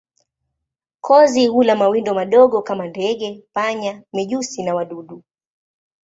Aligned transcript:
Kozi 1.01 1.47
hula 1.47 1.75
mawindo 1.75 2.13
madogo 2.13 2.61
kama 2.61 2.87
ndege, 2.87 3.43
panya, 3.53 4.03
mijusi 4.13 4.63
na 4.63 4.75
wadudu. 4.75 5.23